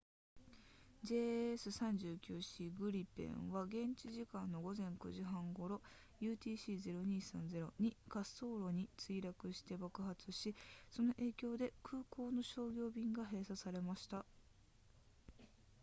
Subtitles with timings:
[1.03, 5.79] jas 39c グリペンは現地時間の午前9時30分頃
[6.19, 7.05] utc 0230
[7.77, 10.55] に滑走路に墜落して爆発し
[10.89, 14.25] その影響で空港の商業便が閉鎖されました